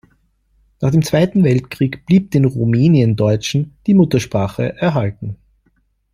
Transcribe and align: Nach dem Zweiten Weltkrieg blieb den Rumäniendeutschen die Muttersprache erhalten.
Nach 0.81 0.89
dem 0.89 1.03
Zweiten 1.03 1.43
Weltkrieg 1.43 2.07
blieb 2.07 2.31
den 2.31 2.45
Rumäniendeutschen 2.45 3.75
die 3.85 3.93
Muttersprache 3.93 4.75
erhalten. 4.77 5.35